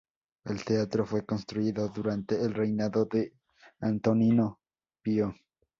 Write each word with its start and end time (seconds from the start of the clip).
El 0.45 0.65
teatro 0.65 1.05
fue 1.05 1.27
construido 1.27 1.87
durante 1.89 2.41
el 2.41 2.55
reinado 2.55 3.05
de 3.05 3.35
Antonino 3.81 4.59
Pío. 5.03 5.35